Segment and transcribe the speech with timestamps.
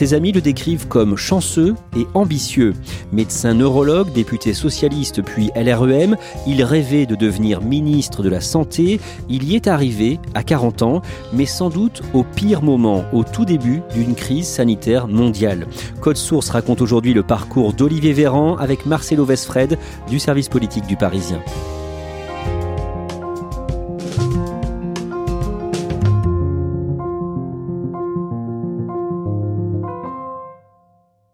[0.00, 2.72] Ses amis le décrivent comme chanceux et ambitieux.
[3.12, 8.98] Médecin neurologue, député socialiste puis LREM, il rêvait de devenir ministre de la Santé.
[9.28, 11.02] Il y est arrivé à 40 ans,
[11.34, 15.66] mais sans doute au pire moment, au tout début d'une crise sanitaire mondiale.
[16.00, 19.76] Code Source raconte aujourd'hui le parcours d'Olivier Véran avec Marcelo Vesfred
[20.08, 21.42] du service politique du Parisien.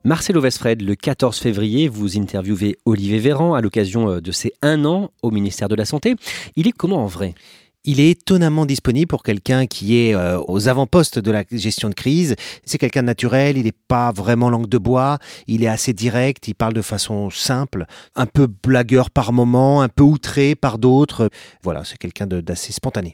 [0.06, 4.84] Marcelo Vesfred, le 14 février, vous interviewez Olivier Véran à l'occasion euh, de ses un
[4.84, 6.14] an au ministère de la Santé.
[6.54, 7.34] Il est comment en vrai?
[7.84, 11.94] Il est étonnamment disponible pour quelqu'un qui est euh, aux avant-postes de la gestion de
[11.94, 12.36] crise.
[12.64, 15.18] C'est quelqu'un de naturel, il n'est pas vraiment langue de bois,
[15.48, 17.84] il est assez direct, il parle de façon simple,
[18.14, 21.30] un peu blagueur par moment, un peu outré par d'autres.
[21.64, 23.12] Voilà, c'est quelqu'un d'assez spontané.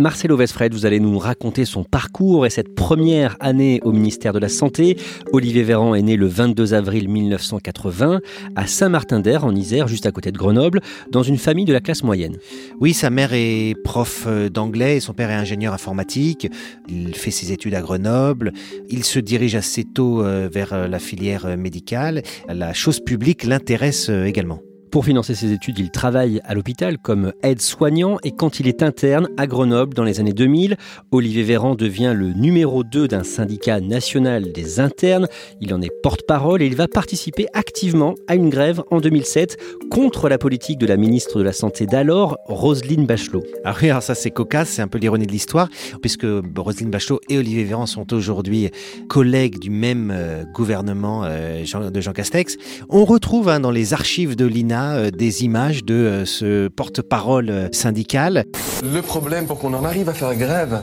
[0.00, 4.38] Marcelo Vesfred, vous allez nous raconter son parcours et cette première année au ministère de
[4.38, 4.96] la Santé.
[5.32, 8.20] Olivier Véran est né le 22 avril 1980
[8.56, 10.80] à Saint-Martin-d'Air en Isère, juste à côté de Grenoble,
[11.10, 12.38] dans une famille de la classe moyenne.
[12.80, 16.48] Oui, sa mère est prof euh, d'anglais et son père est ingénieur informatique.
[16.88, 18.52] Il fait ses études à Grenoble.
[18.88, 22.22] Il se dirige assez tôt euh, vers euh, la filière médicale.
[22.48, 24.60] La chose publique l'intéresse également.
[24.90, 29.28] Pour financer ses études, il travaille à l'hôpital comme aide-soignant et quand il est interne
[29.36, 30.76] à Grenoble dans les années 2000,
[31.12, 35.28] Olivier Véran devient le numéro 2 d'un syndicat national des internes.
[35.60, 39.58] Il en est porte-parole et il va participer activement à une grève en 2007
[39.92, 43.44] contre la politique de la ministre de la Santé d'alors, Roselyne Bachelot.
[43.64, 45.68] Ah alors ça c'est cocasse, c'est un peu l'ironie de l'histoire,
[46.02, 46.26] puisque
[46.56, 48.68] Roselyne Bachelot et Olivier Véran sont aujourd'hui
[49.08, 52.56] collègues du même euh, gouvernement euh, de Jean Castex.
[52.88, 57.50] On retrouve hein, dans les archives de l'INA euh, des images de euh, ce porte-parole
[57.50, 58.44] euh, syndical.
[58.82, 60.80] Le problème pour qu'on en arrive à faire grève,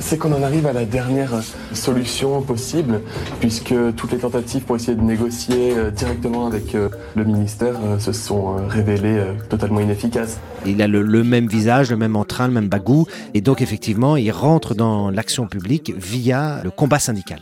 [0.00, 1.42] c'est qu'on en arrive à la dernière
[1.72, 3.00] solution possible,
[3.40, 9.20] puisque toutes les tentatives pour essayer de négocier directement avec le ministère se sont révélées
[9.48, 10.38] totalement inefficaces.
[10.64, 14.16] Il a le, le, même visage, le même entrain, le même bagou, et donc effectivement,
[14.16, 17.40] il rentre dans l'action publique via le combat syndical.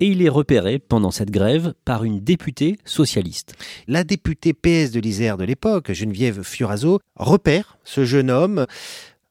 [0.00, 3.54] Et il est repéré pendant cette grève par une députée socialiste.
[3.86, 8.66] La députée PS de l'Isère de l'époque, Geneviève Fioraso, repère ce jeune homme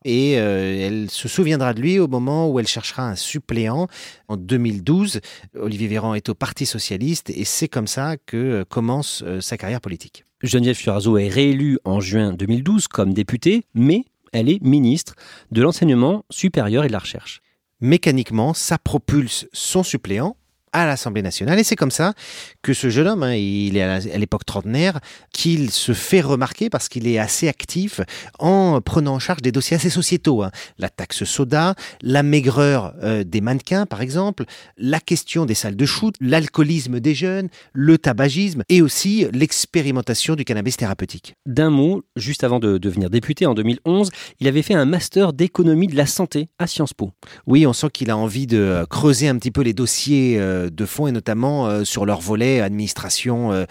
[0.05, 3.87] et euh, elle se souviendra de lui au moment où elle cherchera un suppléant
[4.27, 5.19] en 2012.
[5.59, 9.57] Olivier Véran est au Parti socialiste et c'est comme ça que euh, commence euh, sa
[9.57, 10.23] carrière politique.
[10.43, 15.15] Geneviève Fioraso est réélue en juin 2012 comme députée, mais elle est ministre
[15.51, 17.41] de l'enseignement supérieur et de la recherche.
[17.81, 20.37] Mécaniquement, ça propulse son suppléant,
[20.81, 21.59] à l'Assemblée nationale.
[21.59, 22.13] Et c'est comme ça
[22.61, 24.99] que ce jeune homme, hein, il est à l'époque trentenaire,
[25.33, 28.01] qu'il se fait remarquer parce qu'il est assez actif
[28.39, 30.43] en prenant en charge des dossiers assez sociétaux.
[30.43, 30.51] Hein.
[30.77, 34.45] La taxe soda, la maigreur euh, des mannequins, par exemple,
[34.77, 40.45] la question des salles de shoot, l'alcoolisme des jeunes, le tabagisme et aussi l'expérimentation du
[40.45, 41.35] cannabis thérapeutique.
[41.45, 44.09] D'un mot, juste avant de devenir député en 2011,
[44.39, 47.11] il avait fait un master d'économie de la santé à Sciences Po.
[47.45, 50.85] Oui, on sent qu'il a envie de creuser un petit peu les dossiers euh, de
[50.85, 53.65] fonds et notamment euh, sur leur volet administration, euh,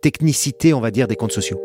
[0.00, 1.60] technicité, on va dire, des comptes sociaux.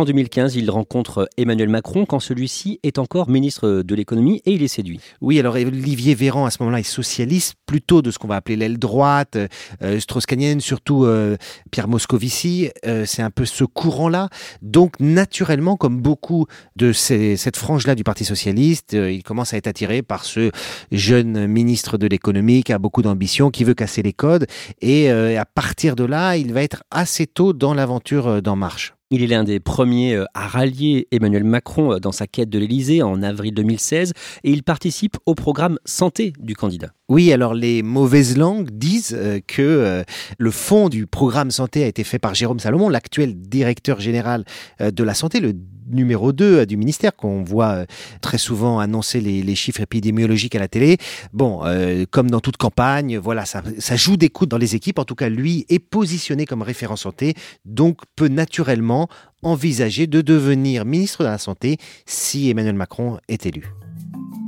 [0.00, 4.62] En 2015, il rencontre Emmanuel Macron quand celui-ci est encore ministre de l'économie et il
[4.62, 4.98] est séduit.
[5.20, 8.56] Oui, alors Olivier Véran à ce moment-là est socialiste, plutôt de ce qu'on va appeler
[8.56, 9.36] l'aile droite,
[9.82, 11.36] euh, strauss-kahnienne, surtout euh,
[11.70, 12.70] Pierre Moscovici.
[12.86, 14.30] Euh, c'est un peu ce courant-là.
[14.62, 19.66] Donc naturellement, comme beaucoup de cette frange-là du Parti socialiste, euh, il commence à être
[19.66, 20.50] attiré par ce
[20.92, 24.46] jeune ministre de l'économie qui a beaucoup d'ambition, qui veut casser les codes.
[24.80, 28.94] Et à partir de là, il va être assez tôt dans l'aventure d'En Marche.
[29.12, 32.60] Il est l'un des premiers euh, à rallier Emmanuel Macron euh, dans sa quête de
[32.60, 34.12] l'Élysée en avril 2016
[34.44, 36.92] et il participe au programme santé du candidat.
[37.08, 40.04] Oui, alors les mauvaises langues disent euh, que
[40.38, 44.44] le fond du programme santé a été fait par Jérôme Salomon, l'actuel directeur général
[44.78, 45.54] de la santé, le
[45.90, 47.86] numéro 2 du ministère qu'on voit euh,
[48.20, 50.96] très souvent annoncer les, chiffres épidémiologiques à la télé.
[51.32, 54.98] Bon, euh, comme dans toute campagne, voilà, ça, ça joue des coups dans les équipes.
[54.98, 57.34] En tout cas, lui est positionné comme référent santé,
[57.64, 59.08] donc peut naturellement
[59.42, 63.64] envisager de devenir ministre de la Santé si Emmanuel Macron est élu.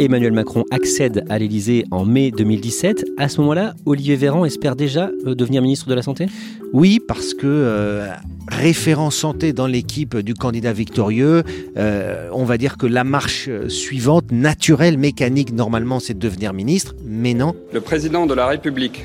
[0.04, 3.04] Emmanuel Macron accède à l'Élysée en mai 2017.
[3.18, 6.26] À ce moment-là, Olivier Véran espère déjà euh, devenir ministre de la Santé?
[6.72, 8.08] Oui, parce que euh,
[8.48, 11.44] référent santé dans l'équipe du candidat victorieux,
[11.76, 16.96] euh, on va dire que la marche suivante, naturelle, mécanique, normalement, c'est de devenir ministre,
[17.04, 17.54] mais non.
[17.72, 19.04] Le président de la République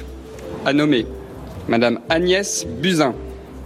[0.65, 1.05] a nommé
[1.67, 3.13] Madame Agnès Buzyn,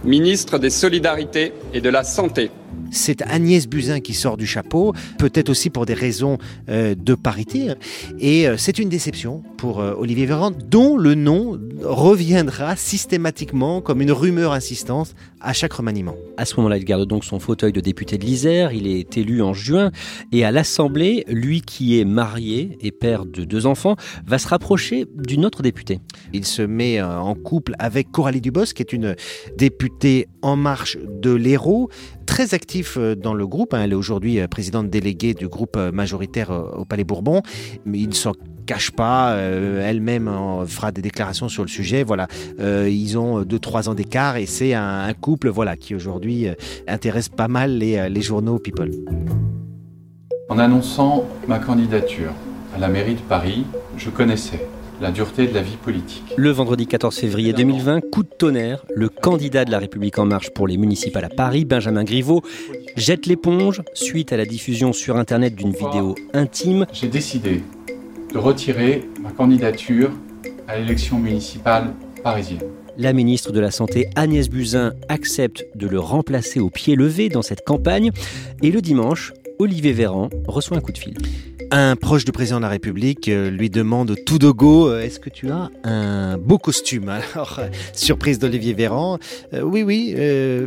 [0.04, 2.50] ministre des Solidarités et de la Santé.
[2.90, 6.38] C'est Agnès Buzyn qui sort du chapeau, peut-être aussi pour des raisons
[6.68, 7.72] euh, de parité.
[8.18, 14.02] Et euh, c'est une déception pour euh, Olivier Véran, dont le nom reviendra systématiquement comme
[14.02, 16.14] une rumeur insistante à chaque remaniement.
[16.36, 18.72] À ce moment-là, il garde donc son fauteuil de député de l'Isère.
[18.72, 19.90] Il est élu en juin.
[20.30, 23.96] Et à l'Assemblée, lui qui est marié et père de deux enfants,
[24.26, 26.00] va se rapprocher d'une autre députée.
[26.34, 29.16] Il se met en couple avec Coralie Dubos, qui est une
[29.56, 31.88] députée en marche de l'Hérault,
[32.22, 33.74] très active euh, dans le groupe.
[33.74, 33.82] hein.
[33.82, 37.42] Elle est aujourd'hui euh, présidente déléguée du groupe euh, majoritaire au Palais Bourbon.
[37.84, 38.32] Mais il ne s'en
[38.66, 39.36] cache pas.
[39.36, 40.30] Elle-même
[40.66, 42.04] fera des déclarations sur le sujet.
[42.04, 42.28] Voilà,
[42.60, 46.46] ils ont 2-3 ans d'écart et c'est un, couple voilà qui aujourd'hui
[46.86, 48.92] intéresse pas mal les, les journaux People.
[50.48, 52.32] En annonçant ma candidature
[52.74, 53.66] à la mairie de Paris,
[53.96, 54.68] je connaissais
[55.02, 56.22] la dureté de la vie politique.
[56.36, 60.50] Le vendredi 14 février 2020, coup de tonnerre, le candidat de la République en marche
[60.50, 62.40] pour les municipales à Paris, Benjamin Griveaux,
[62.96, 66.86] jette l'éponge suite à la diffusion sur Internet d'une vidéo intime.
[66.92, 67.64] J'ai décidé
[68.32, 70.12] de retirer ma candidature
[70.68, 72.62] à l'élection municipale parisienne.
[72.96, 77.42] La ministre de la Santé Agnès Buzyn accepte de le remplacer au pied levé dans
[77.42, 78.12] cette campagne.
[78.62, 81.14] Et le dimanche, Olivier Véran reçoit un coup de fil.
[81.74, 85.18] Un proche du président de la République euh, lui demande tout de go euh, Est-ce
[85.18, 87.08] que tu as un beau costume?
[87.34, 89.18] Alors, euh, surprise d'Olivier Véran
[89.54, 90.12] Oui, oui.
[90.18, 90.66] euh,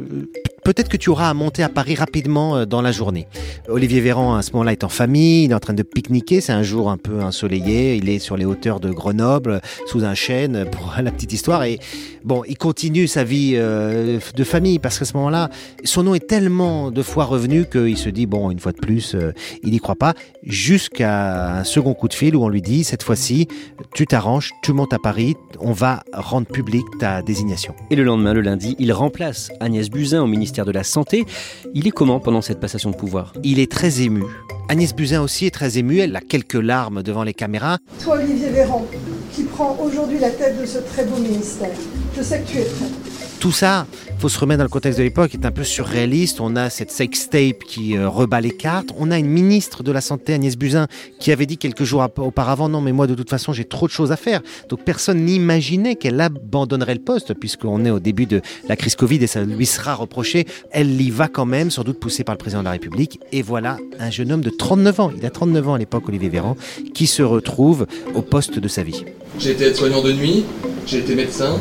[0.65, 3.27] Peut-être que tu auras à monter à Paris rapidement euh, dans la journée.
[3.67, 6.41] Olivier Véran, à ce moment-là, est en famille, il est en train de pique-niquer.
[6.41, 7.97] C'est un jour un peu ensoleillé.
[7.97, 11.63] Il est sur les hauteurs de Grenoble, sous un chêne, pour la petite histoire.
[11.65, 11.77] Et
[12.23, 15.51] bon, il continue sa vie euh, de famille parce qu'à ce moment-là,
[15.83, 19.13] son nom est tellement de fois revenu qu'il se dit bon, une fois de plus,
[19.13, 20.15] euh, il n'y croit pas.
[20.41, 23.47] Jusqu'à un second coup de fil où on lui dit cette fois-ci,
[23.94, 27.75] tu t'arranges, tu montes à Paris, on va rendre public ta désignation.
[27.91, 31.25] Et le lendemain, le lundi, il remplace Agnès Buzyn au ministère de la Santé.
[31.74, 33.33] Il est comment pendant cette passation de pouvoir?
[33.43, 34.24] Il est très ému.
[34.69, 37.79] Agnès Buzyn aussi est très émue, elle a quelques larmes devant les caméras.
[38.01, 38.85] Toi, Olivier Véran,
[39.33, 41.71] qui prend aujourd'hui la tête de ce très beau ministère,
[42.15, 43.14] je sais que tu es prêt.
[43.46, 43.86] Tout ça,
[44.18, 46.42] faut se remettre dans le contexte de l'époque, est un peu surréaliste.
[46.42, 48.88] On a cette sextape qui euh, rebat les cartes.
[48.98, 50.88] On a une ministre de la Santé, Agnès Buzyn,
[51.20, 53.92] qui avait dit quelques jours auparavant, non mais moi de toute façon j'ai trop de
[53.92, 54.42] choses à faire.
[54.68, 59.24] Donc personne n'imaginait qu'elle abandonnerait le poste, puisqu'on est au début de la crise Covid
[59.24, 60.48] et ça lui sera reproché.
[60.72, 63.20] Elle y va quand même, sans doute poussée par le président de la République.
[63.32, 66.30] Et voilà un jeune homme de 39 ans, il a 39 ans à l'époque, Olivier
[66.30, 66.58] Véran,
[66.96, 67.86] qui se retrouve
[68.16, 69.06] au poste de sa vie.
[69.38, 70.46] J'ai été aide-soignant de nuit,
[70.88, 71.60] j'ai été médecin.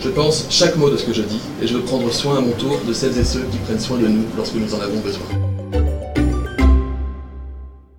[0.00, 2.40] Je pense chaque mot de ce que je dis et je veux prendre soin à
[2.40, 5.00] mon tour de celles et ceux qui prennent soin de nous lorsque nous en avons
[5.00, 5.26] besoin.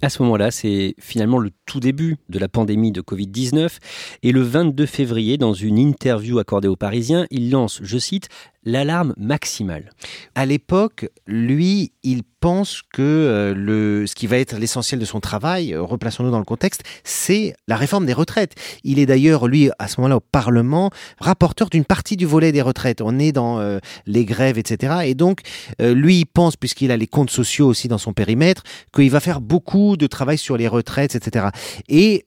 [0.04, 3.78] À ce moment-là, c'est finalement le tout début de la pandémie de Covid-19.
[4.22, 8.30] Et le 22 février, dans une interview accordée aux Parisiens, il lance, je cite,
[8.68, 9.92] l'alarme maximale.
[10.36, 15.20] à l'époque, lui, il pense que euh, le, ce qui va être l'essentiel de son
[15.20, 18.54] travail, euh, replaçons-nous dans le contexte, c'est la réforme des retraites.
[18.84, 22.62] Il est d'ailleurs, lui, à ce moment-là, au Parlement, rapporteur d'une partie du volet des
[22.62, 23.02] retraites.
[23.02, 24.98] On est dans euh, les grèves, etc.
[25.06, 25.42] Et donc,
[25.80, 29.40] lui, il pense, puisqu'il a les comptes sociaux aussi dans son périmètre, qu'il va faire
[29.42, 31.48] beaucoup de travail sur les retraites, etc.
[31.88, 32.27] Et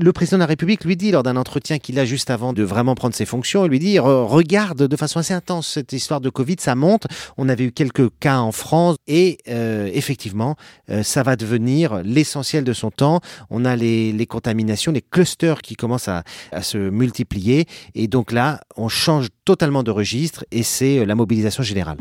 [0.00, 2.62] le président de la République lui dit lors d'un entretien qu'il a juste avant de
[2.62, 6.30] vraiment prendre ses fonctions, il lui dit regarde de façon assez intense cette histoire de
[6.30, 7.06] Covid, ça monte.
[7.36, 10.56] On avait eu quelques cas en France et euh, effectivement,
[10.90, 13.20] euh, ça va devenir l'essentiel de son temps.
[13.50, 18.60] On a les, contaminations, les clusters qui commencent à, à se multiplier et donc là,
[18.76, 21.98] on change totalement de registre et c'est euh, la mobilisation générale.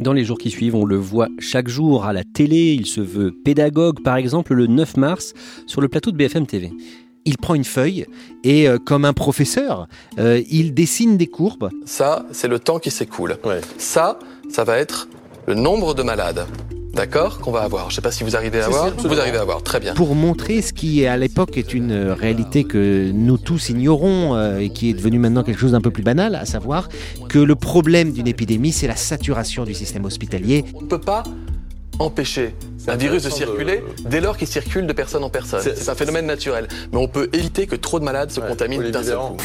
[0.00, 2.74] Dans les jours qui suivent, on le voit chaque jour à la télé.
[2.74, 5.32] Il se veut pédagogue, par exemple, le 9 mars,
[5.66, 6.70] sur le plateau de BFM TV.
[7.24, 8.06] Il prend une feuille
[8.44, 9.88] et, euh, comme un professeur,
[10.18, 11.70] euh, il dessine des courbes.
[11.84, 13.36] Ça, c'est le temps qui s'écoule.
[13.78, 15.08] Ça, ça va être
[15.46, 16.46] le nombre de malades
[16.96, 17.84] d'accord, qu'on va avoir.
[17.84, 18.90] Je ne sais pas si vous arrivez à voir.
[18.96, 19.94] vous arrivez à voir, très bien.
[19.94, 24.70] Pour montrer ce qui, à l'époque, est une réalité que nous tous ignorons euh, et
[24.70, 26.88] qui est devenu maintenant quelque chose d'un peu plus banal, à savoir
[27.28, 30.64] que le problème d'une épidémie, c'est la saturation du système hospitalier.
[30.74, 31.22] On ne peut pas
[31.98, 32.54] empêcher
[32.88, 35.60] un virus de circuler dès lors qu'il circule de personne en personne.
[35.62, 36.68] C'est un phénomène naturel.
[36.92, 39.36] Mais on peut éviter que trop de malades se contaminent d'un seul coup.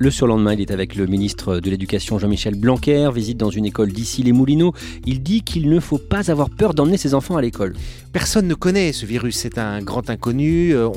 [0.00, 3.90] Le surlendemain, il est avec le ministre de l'Éducation Jean-Michel Blanquer, visite dans une école
[3.90, 4.72] d'ici les Moulineaux.
[5.06, 7.74] Il dit qu'il ne faut pas avoir peur d'emmener ses enfants à l'école.
[8.12, 10.72] Personne ne connaît ce virus, c'est un grand inconnu.
[10.72, 10.88] Euh,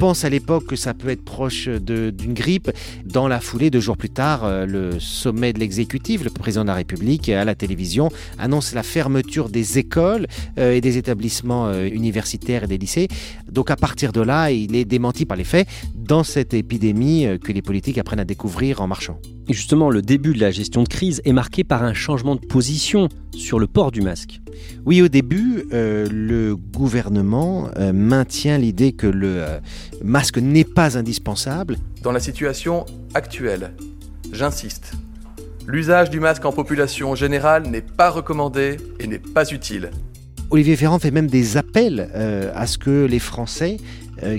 [0.00, 2.70] pense à l'époque que ça peut être proche d'une grippe.
[3.04, 6.68] Dans la foulée, deux jours plus tard, euh, le sommet de l'exécutif, le président de
[6.68, 10.26] la République, à la télévision, annonce la fermeture des écoles
[10.56, 13.08] euh, et des établissements universitaires et des lycées.
[13.52, 17.52] Donc à partir de là, il est démenti par les faits dans cette épidémie que
[17.52, 19.18] les politiques apprennent à découvrir en marchant.
[19.48, 22.46] Et justement, le début de la gestion de crise est marqué par un changement de
[22.46, 24.40] position sur le port du masque.
[24.86, 29.58] Oui, au début, euh, le gouvernement euh, maintient l'idée que le euh,
[30.02, 31.76] masque n'est pas indispensable.
[32.02, 33.72] Dans la situation actuelle,
[34.32, 34.92] j'insiste,
[35.66, 39.90] l'usage du masque en population générale n'est pas recommandé et n'est pas utile.
[40.50, 42.10] Olivier Ferrand fait même des appels
[42.54, 43.76] à ce que les Français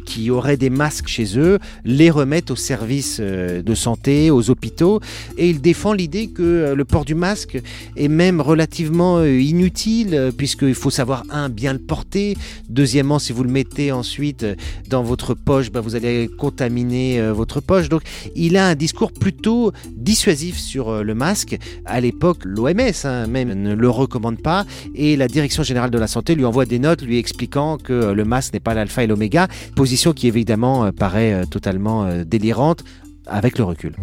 [0.05, 4.99] qui auraient des masques chez eux les remettent aux services euh, de santé, aux hôpitaux.
[5.37, 7.61] Et il défend l'idée que euh, le port du masque
[7.95, 12.37] est même relativement inutile, puisqu'il faut savoir, un, bien le porter.
[12.69, 14.45] Deuxièmement, si vous le mettez ensuite
[14.89, 17.89] dans votre poche, bah, vous allez contaminer votre poche.
[17.89, 18.01] Donc
[18.35, 21.57] il a un discours plutôt dissuasif sur le masque.
[21.85, 24.65] À l'époque, l'OMS hein, même ne le recommande pas.
[24.95, 28.25] Et la Direction générale de la santé lui envoie des notes lui expliquant que le
[28.25, 29.47] masque n'est pas l'alpha et l'oméga.
[29.75, 32.83] Position qui évidemment euh, paraît euh, totalement euh, délirante
[33.25, 33.95] avec le recul.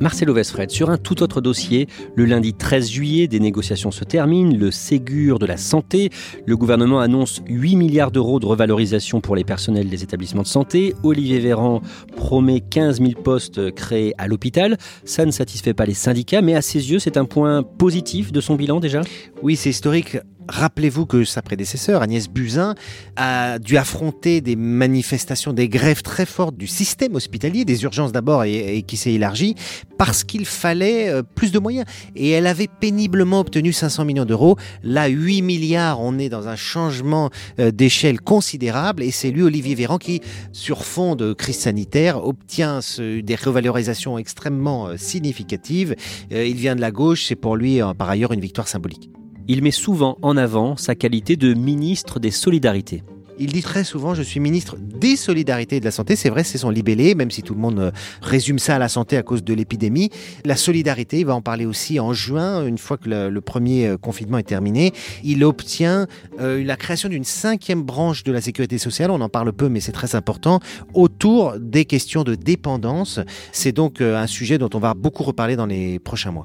[0.00, 4.56] Marcelo Vesfred, sur un tout autre dossier, le lundi 13 juillet, des négociations se terminent,
[4.56, 6.10] le Ségur de la santé,
[6.46, 10.94] le gouvernement annonce 8 milliards d'euros de revalorisation pour les personnels des établissements de santé,
[11.04, 11.80] Olivier Véran
[12.16, 16.62] promet 15 000 postes créés à l'hôpital, ça ne satisfait pas les syndicats, mais à
[16.62, 19.02] ses yeux c'est un point positif de son bilan déjà?
[19.42, 20.18] Oui, c'est historique.
[20.48, 22.74] Rappelez-vous que sa prédécesseur, Agnès Buzyn,
[23.16, 28.44] a dû affronter des manifestations, des grèves très fortes du système hospitalier, des urgences d'abord
[28.44, 29.54] et, qui s'est élargi,
[29.96, 31.86] parce qu'il fallait euh, plus de moyens.
[32.14, 34.56] Et elle avait péniblement obtenu 500 millions d'euros.
[34.82, 39.02] Là, 8 milliards, on est dans un changement euh, d'échelle considérable.
[39.02, 40.20] Et c'est lui, Olivier Véran, qui,
[40.52, 45.94] sur fond de crise sanitaire, obtient des revalorisations extrêmement euh, significatives.
[46.30, 49.10] il vient de la gauche, c'est pour lui par ailleurs une victoire symbolique.
[49.46, 53.02] Il met souvent en avant sa qualité de ministre des Solidarités.
[53.38, 56.14] Il dit très souvent, je suis ministre des solidarités et de la santé.
[56.14, 57.90] C'est vrai, c'est son libellé, même si tout le monde euh,
[58.22, 60.10] résume ça à la santé à cause de l'épidémie.
[60.44, 63.96] La solidarité, il va en parler aussi en juin, une fois que le, premier euh,
[63.96, 64.92] confinement est terminé.
[65.24, 66.06] Il obtient
[66.40, 69.10] euh, la création d'une cinquième branche de la sécurité sociale.
[69.10, 70.60] On en parle peu, mais c'est très important,
[70.94, 73.18] autour des questions de dépendance.
[73.50, 76.44] C'est donc un sujet dont on va beaucoup reparler dans les prochains mois.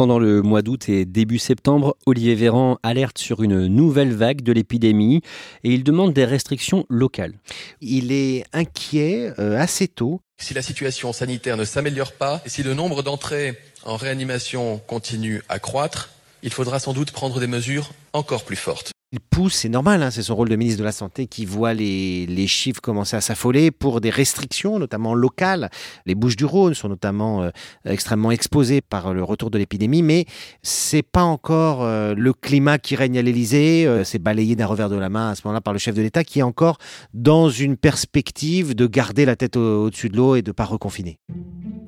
[0.00, 4.50] Pendant le mois d'août et début septembre, Olivier Véran alerte sur une nouvelle vague de
[4.50, 5.20] l'épidémie
[5.62, 7.34] et il demande des restrictions locales.
[7.82, 10.22] Il est inquiet euh, assez tôt.
[10.38, 15.42] Si la situation sanitaire ne s'améliore pas et si le nombre d'entrées en réanimation continue
[15.50, 16.08] à croître,
[16.42, 18.92] il faudra sans doute prendre des mesures encore plus fortes.
[19.12, 21.74] Il pousse, c'est normal, hein, c'est son rôle de ministre de la Santé qui voit
[21.74, 25.68] les, les chiffres commencer à s'affoler pour des restrictions, notamment locales.
[26.06, 27.50] Les Bouches du Rhône sont notamment euh,
[27.84, 30.26] extrêmement exposées par le retour de l'épidémie, mais
[30.62, 33.84] c'est pas encore euh, le climat qui règne à l'Élysée.
[33.84, 36.02] Euh, c'est balayé d'un revers de la main à ce moment-là par le chef de
[36.02, 36.78] l'État qui est encore
[37.12, 41.18] dans une perspective de garder la tête au-dessus de l'eau et de pas reconfiner.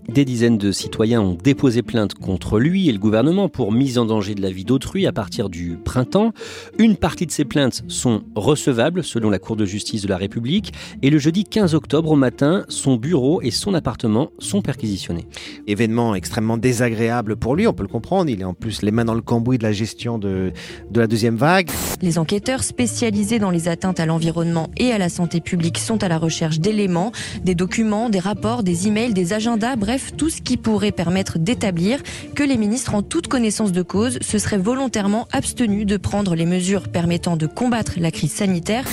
[0.08, 4.04] Des dizaines de citoyens ont déposé plainte contre lui et le gouvernement pour mise en
[4.04, 6.32] danger de la vie d'autrui à partir du printemps.
[6.76, 10.72] Une partie de ces plaintes sont recevables selon la Cour de justice de la République
[11.02, 15.24] et le jeudi 15 octobre au matin, son bureau et son appartement sont perquisitionnés.
[15.68, 19.04] Événement extrêmement désagréable pour lui, on peut le comprendre, il est en plus les mains
[19.04, 20.52] dans le cambouis de la gestion de,
[20.90, 21.70] de la deuxième vague.
[22.02, 26.08] Les enquêteurs spécialisés dans les atteintes à l'environnement et à la santé publique sont à
[26.08, 27.12] la recherche d'éléments,
[27.44, 32.02] des documents, des rapports, des emails, des agendas, bref, tout ce qui pourrait permettre d'établir
[32.34, 36.46] que les ministres en toute connaissance de cause se seraient volontairement abstenus de prendre les
[36.46, 38.84] mesures permettant de combattre la crise sanitaire.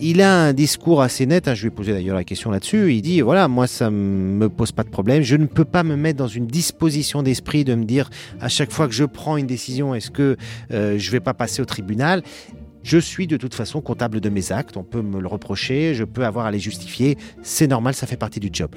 [0.00, 2.94] Il a un discours assez net, hein, je lui ai posé d'ailleurs la question là-dessus,
[2.94, 5.96] il dit voilà, moi ça me pose pas de problème, je ne peux pas me
[5.96, 8.08] mettre dans une disposition d'esprit de me dire
[8.40, 10.36] à chaque fois que je prends une décision, est-ce que
[10.72, 12.22] euh, je vais pas passer au tribunal?
[12.82, 16.04] Je suis de toute façon comptable de mes actes, on peut me le reprocher, je
[16.04, 18.70] peux avoir à les justifier, c'est normal, ça fait partie du job.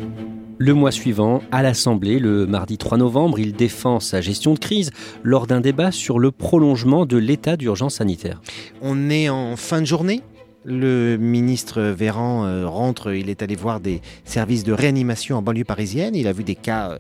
[0.58, 4.92] Le mois suivant, à l'Assemblée, le mardi 3 novembre, il défend sa gestion de crise
[5.24, 8.42] lors d'un débat sur le prolongement de l'état d'urgence sanitaire.
[8.82, 10.22] On est en fin de journée,
[10.66, 15.64] le ministre Véran euh, rentre, il est allé voir des services de réanimation en banlieue
[15.64, 16.16] parisienne.
[16.16, 16.98] Il a vu des cas,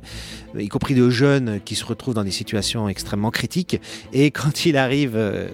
[0.55, 3.81] euh, y compris de jeunes qui se retrouvent dans des situations extrêmement critiques.
[4.13, 5.47] Et quand il arrive euh,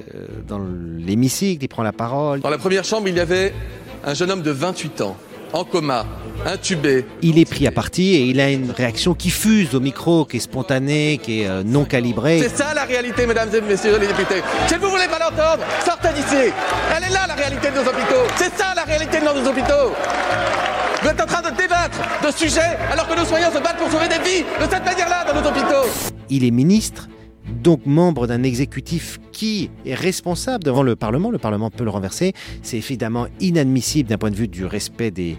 [0.47, 2.41] dans l'hémicycle, il prend la parole.
[2.41, 3.53] Dans la première chambre, il y avait
[4.03, 5.15] un jeune homme de 28 ans,
[5.53, 6.05] en coma,
[6.45, 7.05] intubé.
[7.21, 10.37] Il est pris à partie et il a une réaction qui fuse au micro, qui
[10.37, 12.39] est spontanée, qui est euh, non calibrée.
[12.41, 14.41] C'est ça la réalité, mesdames et messieurs les députés.
[14.67, 16.51] Si vous voulez pas l'entendre, sortez d'ici.
[16.95, 18.27] Elle est là la réalité de nos hôpitaux.
[18.37, 19.93] C'est ça la réalité de nos hôpitaux.
[21.01, 23.89] Vous êtes en train de débattre de sujets alors que nos soignants se battent pour
[23.91, 25.89] sauver des vies de cette manière-là dans nos hôpitaux.
[26.29, 27.07] Il est ministre
[27.63, 31.31] donc membre d'un exécutif qui est responsable devant le Parlement.
[31.31, 32.33] Le Parlement peut le renverser.
[32.61, 35.37] C'est évidemment inadmissible d'un point de vue du respect des,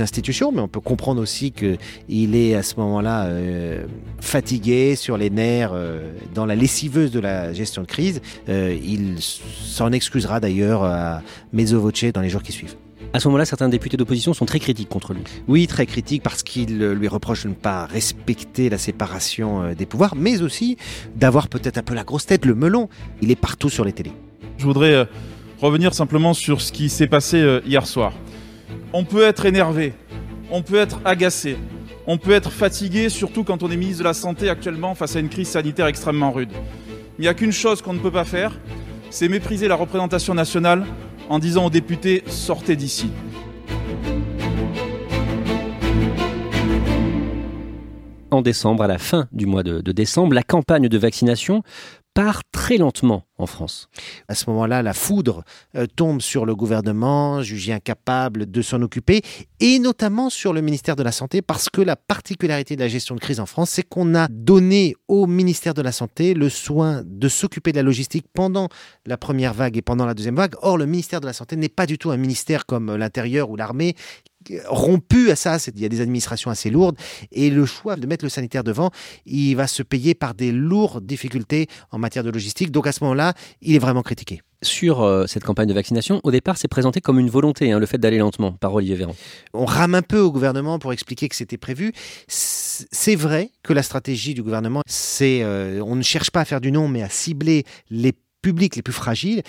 [0.00, 3.84] institutions, mais on peut comprendre aussi qu'il est à ce moment-là euh,
[4.20, 8.22] fatigué, sur les nerfs, euh, dans la lessiveuse de la gestion de crise.
[8.48, 12.76] Euh, il s'en excusera d'ailleurs à mezzo voce dans les jours qui suivent.
[13.14, 15.20] À ce moment-là, certains députés d'opposition sont très critiques contre lui.
[15.46, 19.84] Oui, très critiques parce qu'ils lui reprochent de ne pas respecter la séparation euh, des
[19.84, 20.78] pouvoirs, mais aussi
[21.14, 22.88] d'avoir peut-être un peu la grosse tête, le melon.
[23.20, 24.12] Il est partout sur les télés.
[24.56, 25.04] Je voudrais euh,
[25.60, 28.14] revenir simplement sur ce qui s'est passé euh, hier soir.
[28.94, 29.92] On peut être énervé,
[30.50, 31.58] on peut être agacé,
[32.06, 35.20] on peut être fatigué, surtout quand on est ministre de la Santé actuellement face à
[35.20, 36.52] une crise sanitaire extrêmement rude.
[37.18, 38.58] Il n'y a qu'une chose qu'on ne peut pas faire,
[39.10, 40.86] c'est mépriser la représentation nationale
[41.32, 43.10] en disant aux députés sortez d'ici.
[48.30, 51.62] En décembre, à la fin du mois de, décembre, la campagne de vaccination
[52.14, 53.88] part très lentement en France.
[54.28, 55.44] À ce moment-là, la foudre
[55.76, 59.22] euh, tombe sur le gouvernement, jugé incapable de s'en occuper,
[59.60, 63.14] et notamment sur le ministère de la Santé, parce que la particularité de la gestion
[63.14, 67.02] de crise en France, c'est qu'on a donné au ministère de la Santé le soin
[67.04, 68.68] de s'occuper de la logistique pendant
[69.06, 70.54] la première vague et pendant la deuxième vague.
[70.62, 73.56] Or, le ministère de la Santé n'est pas du tout un ministère comme l'Intérieur ou
[73.56, 73.96] l'armée
[74.66, 75.56] rompu à ça.
[75.74, 76.96] Il y a des administrations assez lourdes
[77.30, 78.90] et le choix de mettre le sanitaire devant,
[79.26, 82.70] il va se payer par des lourdes difficultés en matière de logistique.
[82.70, 84.40] Donc à ce moment-là, il est vraiment critiqué.
[84.62, 87.86] Sur euh, cette campagne de vaccination, au départ, c'est présenté comme une volonté, hein, le
[87.86, 89.14] fait d'aller lentement, par Olivier Véran.
[89.54, 91.92] On rame un peu au gouvernement pour expliquer que c'était prévu.
[92.28, 96.60] C'est vrai que la stratégie du gouvernement, c'est euh, on ne cherche pas à faire
[96.60, 99.42] du nom, mais à cibler les publics les plus fragiles.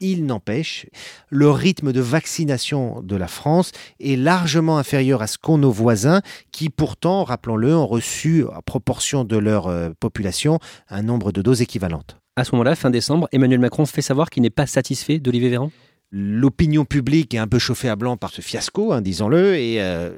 [0.00, 0.86] Il n'empêche,
[1.28, 6.22] le rythme de vaccination de la France est largement inférieur à ce qu'ont nos voisins,
[6.52, 11.62] qui pourtant, rappelons-le, ont reçu, à proportion de leur euh, population, un nombre de doses
[11.62, 12.16] équivalentes.
[12.36, 15.72] À ce moment-là, fin décembre, Emmanuel Macron fait savoir qu'il n'est pas satisfait d'Olivier Véran?
[16.10, 20.10] L'opinion publique est un peu chauffée à blanc par ce fiasco, hein, disons-le, et, euh,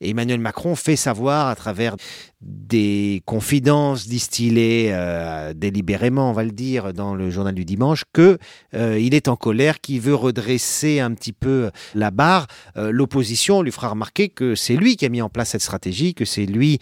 [0.00, 1.96] Emmanuel Macron fait savoir à travers
[2.40, 8.38] des confidences distillées euh, délibérément, on va le dire, dans le journal du dimanche, que
[8.74, 12.46] euh, il est en colère, qu'il veut redresser un petit peu la barre.
[12.76, 16.24] L'opposition lui fera remarquer que c'est lui qui a mis en place cette stratégie, que
[16.24, 16.78] c'est lui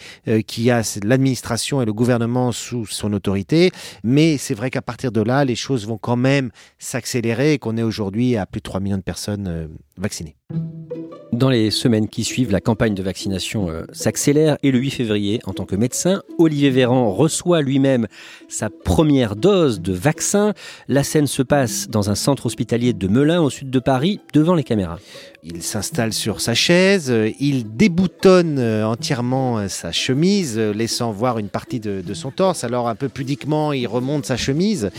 [0.47, 3.71] qui a l'administration et le gouvernement sous son autorité.
[4.05, 7.77] Mais c'est vrai qu'à partir de là, les choses vont quand même s'accélérer et qu'on
[7.77, 10.37] est aujourd'hui à plus de 3 millions de personnes euh, vaccinées.
[11.37, 15.41] Dans les semaines qui suivent, la campagne de vaccination euh, s'accélère et le 8 février,
[15.45, 18.07] en tant que médecin, Olivier Véran reçoit lui-même
[18.49, 20.55] sa première dose de vaccin.
[20.89, 24.55] La scène se passe dans un centre hospitalier de Melun, au sud de Paris, devant
[24.55, 24.99] les caméras.
[25.43, 31.81] Il s'installe sur sa chaise, euh, il déboutonne entièrement sa chemise, laissant voir une partie
[31.81, 32.65] de, son torse.
[32.65, 34.91] Alors un peu pudiquement, il remonte sa chemise.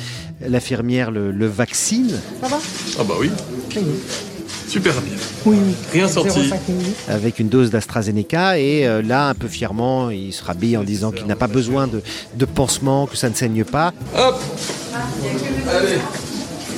[0.41, 2.11] L'infirmière le, le vaccine.
[2.41, 2.59] Ça va?
[2.99, 3.31] Ah bah oui.
[4.67, 5.13] Super rapide.
[5.45, 5.73] Oui, oui.
[5.93, 6.39] Rien sorti.
[6.39, 6.95] 0,5 minutes.
[7.07, 11.11] avec une dose d'AstraZeneca et euh, là un peu fièrement il se rhabille en disant
[11.11, 12.01] qu'il n'a pas besoin de,
[12.35, 13.93] de pansement, que ça ne saigne pas.
[14.17, 14.35] Hop
[15.69, 15.99] Allez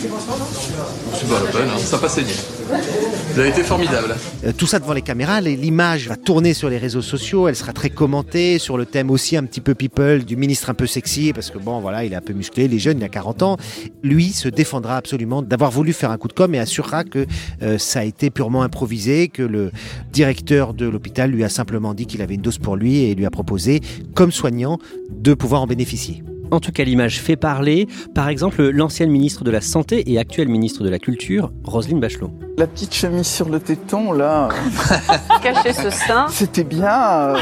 [0.02, 2.34] C'est pas la peine, hein, ça n'a pas saigné.
[2.70, 4.16] Vous avez été formidable.
[4.46, 7.74] Euh, tout ça devant les caméras, l'image va tourner sur les réseaux sociaux, elle sera
[7.74, 11.34] très commentée sur le thème aussi un petit peu people du ministre un peu sexy
[11.34, 13.44] parce que bon voilà il est un peu musclé, il est jeune, il a 40
[13.44, 13.58] ans.
[14.04, 17.26] Lui se défendra absolument d'avoir voulu faire un coup de com et assurera que
[17.62, 19.72] euh, ça a été purement improvisé, que le
[20.12, 23.26] directeur de l'hôpital lui a simplement dit qu'il avait une dose pour lui et lui
[23.26, 23.82] a proposé
[24.14, 24.78] comme soignant
[25.10, 26.24] de pouvoir en bénéficier.
[26.52, 27.88] En tout cas, l'image fait parler.
[28.16, 32.32] Par exemple, l'ancienne ministre de la Santé et actuelle ministre de la Culture, Roselyne Bachelot.
[32.58, 34.50] La petite chemise sur le téton, là,
[35.44, 36.28] Cacher ce sein.
[36.30, 36.90] c'était bien.
[36.90, 37.38] euh,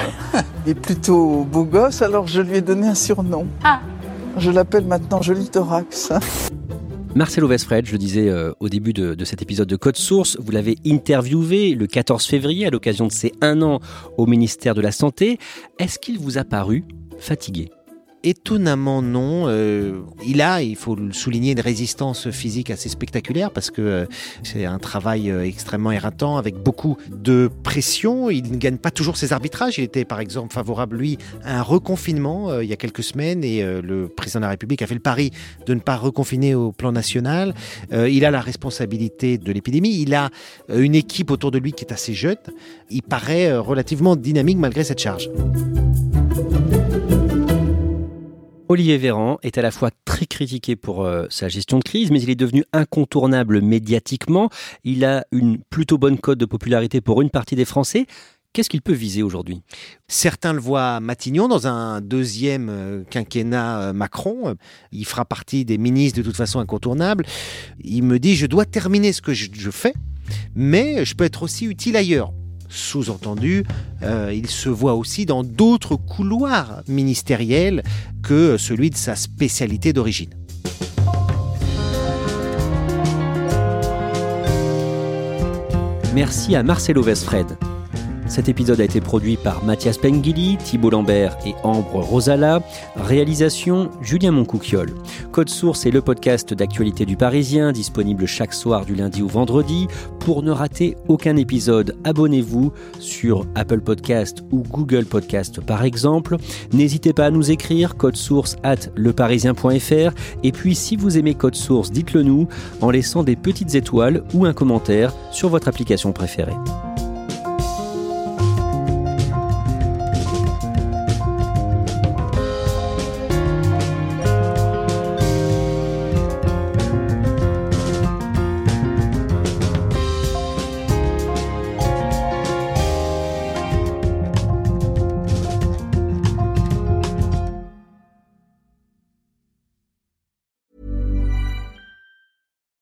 [0.65, 3.47] et plutôt beau gosse, alors je lui ai donné un surnom.
[3.63, 3.79] Ah.
[4.37, 6.11] Je l'appelle maintenant Joli Thorax.
[7.15, 10.37] Marcelo Vesfred, je le disais euh, au début de, de cet épisode de Code Source,
[10.39, 13.79] vous l'avez interviewé le 14 février à l'occasion de ses un an
[14.17, 15.39] au ministère de la Santé.
[15.79, 16.83] Est-ce qu'il vous a paru
[17.17, 17.71] fatigué?
[18.23, 19.43] Étonnamment non.
[19.47, 24.05] Euh, il a, il faut le souligner, une résistance physique assez spectaculaire parce que euh,
[24.43, 28.29] c'est un travail euh, extrêmement éreintant avec beaucoup de pression.
[28.31, 29.77] Il ne gagne pas toujours ses arbitrages.
[29.77, 33.63] Il était par exemple favorable, lui, à un reconfinement il y a quelques semaines et
[33.63, 35.31] le président de la République a fait le pari
[35.65, 37.53] de ne pas reconfiner au plan national.
[37.91, 40.01] Il a la responsabilité de l'épidémie.
[40.01, 40.29] Il a
[40.69, 42.37] une équipe autour de lui qui est assez jeune.
[42.89, 45.29] Il paraît relativement dynamique malgré cette charge.
[48.69, 52.21] Olivier Véran est à la fois très critiqué pour euh, sa gestion de crise, mais
[52.21, 54.49] il est devenu incontournable médiatiquement.
[54.83, 58.07] Il a une plutôt bonne cote de popularité pour une partie des Français.
[58.51, 59.61] Qu'est-ce qu'il peut viser aujourd'hui?
[60.09, 64.55] Certains le voient à Matignon dans un deuxième euh, quinquennat euh, Macron.
[64.91, 67.25] Il fera partie des ministres de toute façon incontournables.
[67.85, 69.93] Il me dit je dois terminer ce que je, je fais,
[70.55, 72.33] mais je peux être aussi utile ailleurs.
[72.69, 73.63] Sous-entendu,
[74.03, 77.83] euh, il se voit aussi dans d'autres couloirs ministériels
[78.21, 80.29] que celui de sa spécialité d'origine.
[86.13, 87.57] Merci à Marcelo Vesfred.
[88.27, 92.61] Cet épisode a été produit par Mathias Pengili, Thibault Lambert et Ambre Rosala.
[92.95, 94.93] Réalisation Julien Moncouquiol.
[95.31, 99.87] Code Source est le podcast d'actualité du Parisien, disponible chaque soir du lundi au vendredi.
[100.19, 106.35] Pour ne rater aucun épisode, abonnez-vous sur Apple Podcast ou Google Podcast par exemple.
[106.73, 110.13] N'hésitez pas à nous écrire code source at leparisien.fr.
[110.43, 112.47] Et puis si vous aimez Code Source, dites-le nous
[112.81, 116.55] en laissant des petites étoiles ou un commentaire sur votre application préférée.